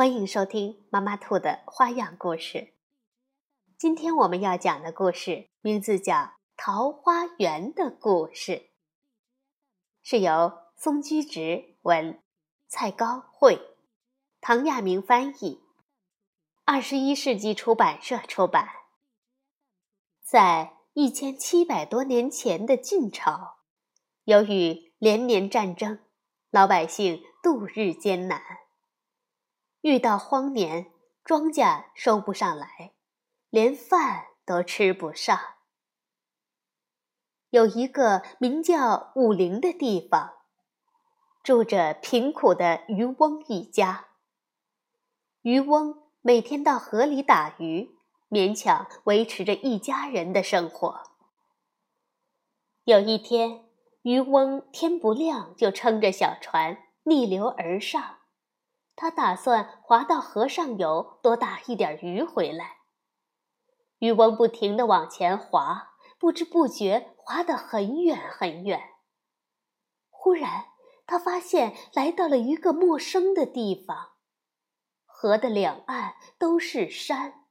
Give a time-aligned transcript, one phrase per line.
[0.00, 2.72] 欢迎收听妈妈兔的花样故事。
[3.76, 6.14] 今天我们要讲的故事名字叫
[6.56, 8.52] 《桃花源的故事》，
[10.00, 12.18] 是由松居直文、
[12.66, 13.60] 蔡高慧、
[14.40, 15.60] 唐亚明翻译，
[16.64, 18.70] 二十一世纪出版社出版。
[20.22, 23.58] 在一千七百多年前的晋朝，
[24.24, 25.98] 由于连年战争，
[26.50, 28.40] 老百姓度日艰难。
[29.82, 30.92] 遇到荒年，
[31.24, 32.92] 庄稼收不上来，
[33.48, 35.38] 连饭都吃不上。
[37.48, 40.34] 有一个名叫武陵的地方，
[41.42, 44.08] 住着贫苦的渔翁一家。
[45.40, 47.96] 渔翁每天到河里打鱼，
[48.28, 51.02] 勉强维持着一家人的生活。
[52.84, 53.64] 有一天，
[54.02, 58.19] 渔翁天不亮就撑着小船逆流而上。
[59.00, 62.80] 他打算划到河上游，多打一点鱼回来。
[63.96, 68.96] 渔翁不停地往前划，不知不觉划得很远很远。
[70.10, 70.66] 忽然，
[71.06, 74.16] 他发现来到了一个陌生的地方，
[75.06, 77.46] 河的两岸都是山。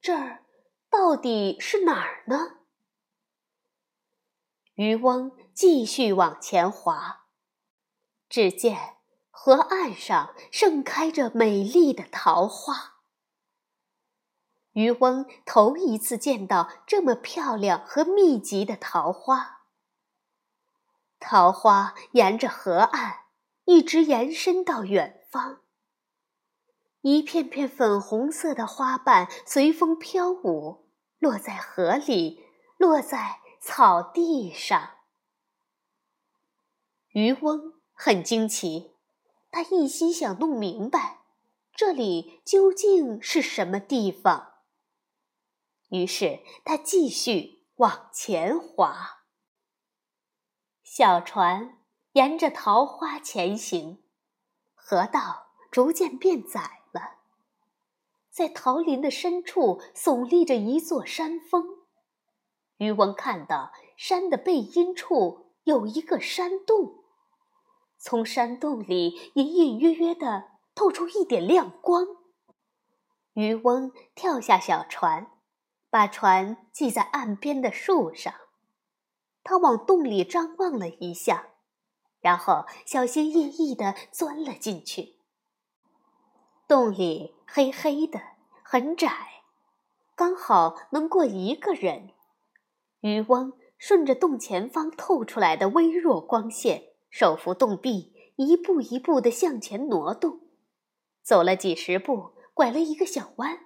[0.00, 0.44] 这儿
[0.90, 2.58] 到底是哪儿呢？
[4.74, 7.26] 渔翁继续往前划，
[8.28, 8.96] 只见。
[9.34, 13.00] 河岸上盛开着美丽的桃花。
[14.72, 19.62] 渔翁头一次见到这么漂亮和密集的桃花。
[21.18, 23.24] 桃花沿着河岸
[23.64, 25.62] 一直延伸到远方，
[27.00, 30.88] 一片片粉红色的花瓣随风飘舞，
[31.18, 32.44] 落在河里，
[32.76, 34.90] 落在草地上。
[37.08, 38.91] 渔翁很惊奇。
[39.52, 41.20] 他一心想弄明白，
[41.74, 44.54] 这里究竟是什么地方。
[45.90, 49.26] 于是他继续往前划。
[50.82, 51.78] 小船
[52.12, 54.02] 沿着桃花前行，
[54.74, 57.18] 河道逐渐变窄了。
[58.30, 61.80] 在桃林的深处耸立着一座山峰，
[62.78, 67.01] 渔翁看到山的背阴处有一个山洞。
[68.02, 72.04] 从山洞里隐隐约约的透出一点亮光。
[73.34, 75.30] 渔翁跳下小船，
[75.88, 78.34] 把船系在岸边的树上。
[79.44, 81.50] 他往洞里张望了一下，
[82.20, 85.20] 然后小心翼翼地钻了进去。
[86.66, 88.20] 洞里黑黑的，
[88.64, 89.44] 很窄，
[90.16, 92.10] 刚好能过一个人。
[93.00, 96.88] 渔翁顺着洞前方透出来的微弱光线。
[97.12, 100.40] 手扶洞壁，一步一步地向前挪动，
[101.22, 103.60] 走了几十步，拐了一个小弯，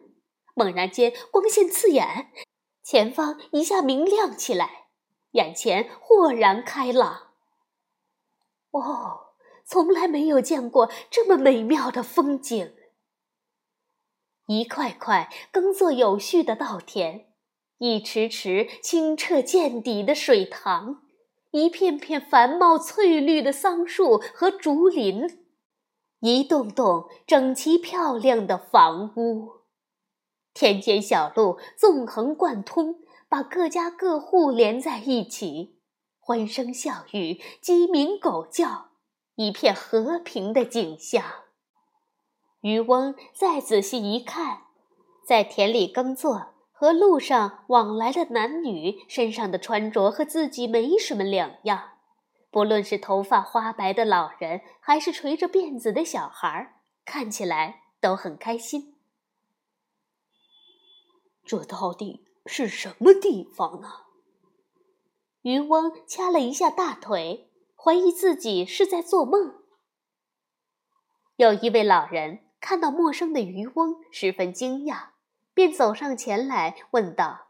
[0.55, 2.33] 猛然间光线刺眼，
[2.83, 4.89] 前方一下明亮起来，
[5.31, 7.35] 眼前豁然开朗。
[8.73, 9.35] 哦，
[9.65, 12.75] 从来没有见过这么美妙的风景！
[14.49, 17.33] 一块块耕作有序的稻田，
[17.79, 21.06] 一池池清澈见底的水塘。
[21.57, 25.47] 一片片繁茂翠绿的桑树和竹林，
[26.21, 29.63] 一栋栋整齐漂亮的房屋，
[30.53, 32.97] 田间小路纵横贯通，
[33.27, 35.81] 把各家各户连在一起，
[36.21, 38.91] 欢声笑语，鸡鸣狗叫，
[39.37, 41.25] 一片和平的景象。
[42.61, 44.65] 渔翁再仔细一看，
[45.27, 46.49] 在田里耕作。
[46.79, 51.93] 和路上往来的男女身上的穿着和自己没什么两样，
[52.51, 58.95] 不论是头发花白的老人，还是垂着辫子的小孩，看起来都很开心。
[61.47, 63.89] 这到底是什么地方呢？
[65.41, 69.63] 渔翁掐了一下大腿，怀疑自己是在做梦。
[71.37, 75.16] 有一位老人看到陌生的渔翁，十分惊讶。
[75.57, 77.47] 便走上前来问道：“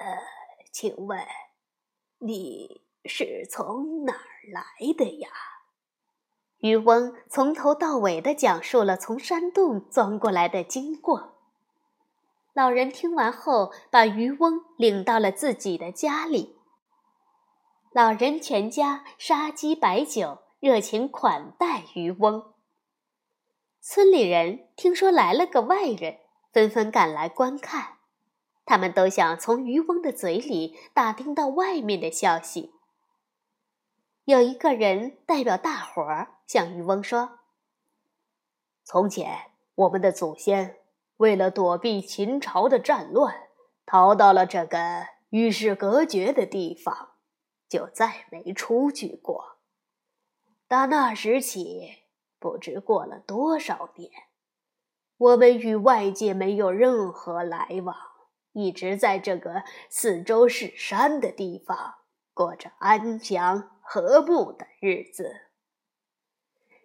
[0.00, 0.18] 呃，
[0.72, 1.24] 请问
[2.18, 4.64] 你是从哪儿来
[4.98, 5.28] 的呀？”
[6.58, 11.36] 渔翁从头到尾的讲述了从山洞钻过来的经过。
[12.52, 16.56] 老人听完后，把渔翁领到了自己的家里。
[17.92, 22.52] 老人全家杀鸡摆酒，热情款待渔翁。
[23.80, 26.19] 村里人听说来了个外人，
[26.52, 27.98] 纷纷赶来观看。
[28.64, 32.72] 他们都想从渔翁的嘴里打听到外面的消息。
[34.24, 37.40] 有一个人代表大伙儿向渔翁说
[38.84, 40.76] ：“从前我们的祖先。”
[41.20, 43.48] 为了躲避秦朝的战乱，
[43.84, 47.10] 逃到了这个与世隔绝的地方，
[47.68, 49.58] 就再没出去过。
[50.66, 52.04] 打那时起，
[52.38, 54.10] 不知过了多少年，
[55.20, 57.94] 我们与外界没有任何来往，
[58.52, 61.96] 一直在这个四周是山的地方
[62.32, 65.50] 过着安详和睦的日子。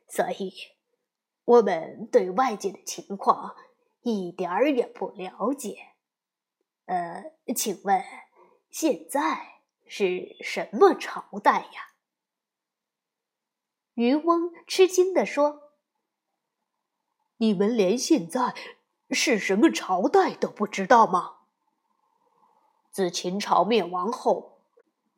[0.10, 0.54] 所以，
[1.46, 3.56] 我们对外界的情况。
[4.08, 5.78] 一点儿也不了解，
[6.86, 8.04] 呃，请问
[8.70, 11.96] 现在是什么朝代呀？
[13.96, 15.65] 渔翁吃惊地说
[17.38, 18.54] ：“你们连现在
[19.10, 21.38] 是什么朝代都不知道吗？
[22.92, 24.62] 自秦朝灭亡后，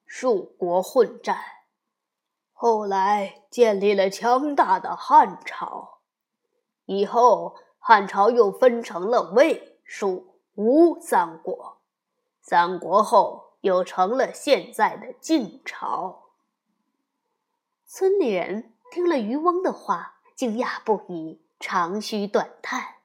[0.06, 1.40] 数国混战，
[2.54, 6.00] 后来建立了强大的汉朝，
[6.86, 11.78] 以后。”汉朝又分成了魏、蜀、吴三国，
[12.42, 16.34] 三国后又成了现在的晋朝。
[17.86, 22.96] 村里人听了渔翁的话，惊讶不已，长吁短叹。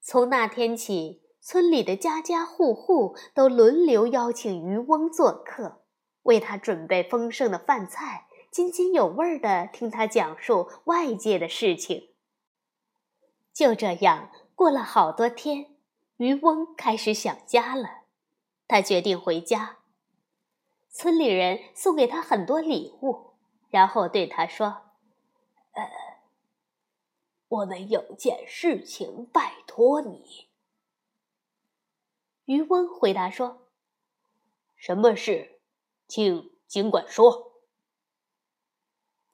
[0.00, 5.82] 从那天起，村里的家家户户都轮流邀请渔翁做客，
[6.22, 12.14] 为他准备丰盛的饭菜，津津有味地听他讲述外界的事情。
[13.52, 15.76] 就这样过了好多天，
[16.16, 18.02] 渔翁开始想家了。
[18.66, 19.78] 他决定回家。
[20.90, 23.34] 村里人送给他很多礼物，
[23.70, 24.82] 然后对他说
[25.72, 25.82] ：“呃，
[27.48, 30.48] 我们有件事情拜托你。”
[32.46, 33.68] 渔翁回答说
[34.76, 35.60] ：“什么事？
[36.06, 37.46] 请尽管说。”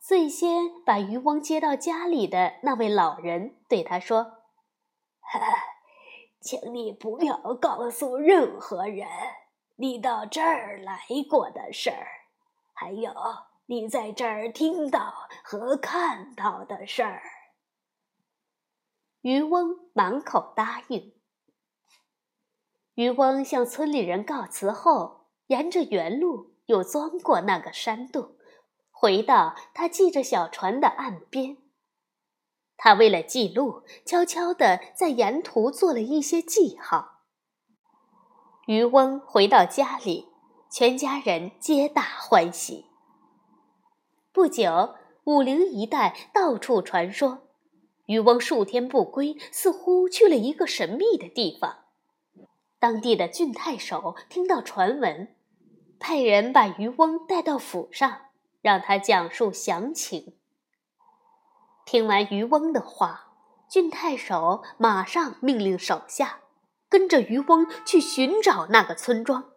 [0.00, 4.42] 最先把渔翁接到家里的那位老人对他说
[6.40, 9.08] ：“请你不要告诉任何人
[9.76, 11.00] 你到这儿来
[11.30, 12.06] 过的事儿，
[12.74, 13.14] 还有
[13.66, 17.22] 你在这儿听到和看到的事儿。”
[19.24, 21.14] 渔翁满口答应。
[22.92, 28.36] 渔翁向村里人告辞后，沿着原路又钻过那个山洞。
[28.90, 31.56] 回到他系着小船的岸边，
[32.76, 37.22] 他为了记录，悄悄地在沿途做了一些记号。
[38.66, 40.28] 渔翁回到家里，
[40.70, 42.90] 全家人皆大欢喜。
[44.34, 47.43] 不久，武陵一带到处传说，
[48.06, 51.84] 渔翁数天不归，似乎去了一个神秘的地方。
[52.78, 55.34] 当地的郡太守听到传闻，
[55.98, 58.20] 派人把渔翁带到府上。
[58.64, 60.38] 让他讲述详情。
[61.84, 63.34] 听完渔翁的话，
[63.68, 66.40] 郡太守马上命令手下
[66.88, 69.52] 跟着渔翁去寻找那个村庄。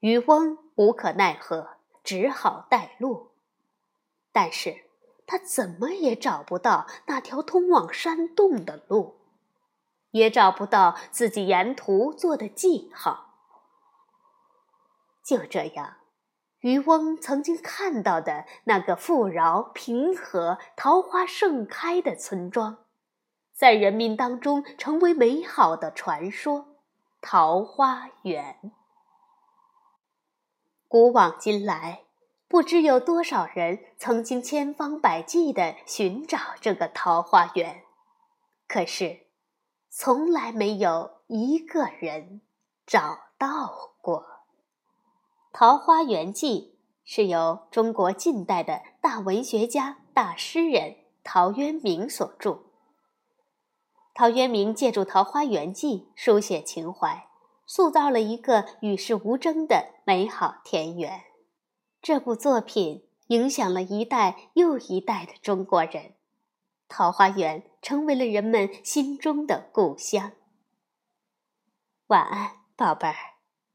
[0.00, 3.30] 渔翁无可奈何，只好带路，
[4.32, 4.86] 但是
[5.30, 9.20] 他怎么也找不到那条通往山洞的路，
[10.10, 13.36] 也找不到自己沿途做的记号。
[15.22, 15.98] 就这样。
[16.58, 22.78] 渔翁曾经看到的那个富饶、平和、桃花盛开的村庄，
[23.54, 26.74] 在人民当中成为美好的传说——
[27.22, 28.72] 桃花源。
[30.88, 32.02] 古往今来，
[32.50, 37.84] 不知有多少人曾经千方百计地寻找这个桃花源，
[38.66, 39.20] 可是，
[39.88, 42.40] 从来没有一个人
[42.84, 44.22] 找到过。
[45.52, 46.76] 《桃花源记》
[47.08, 52.62] 是由中国近代的大文学家、大诗人陶渊明所著。
[54.12, 57.28] 陶渊明借助《桃花源记》书写情怀，
[57.64, 61.29] 塑造了一个与世无争的美好田园。
[62.02, 66.14] 这部作品影响了一代又一代的中国人，
[66.88, 70.32] 桃花源成为了人们心中的故乡。
[72.06, 73.39] 晚安，宝贝儿。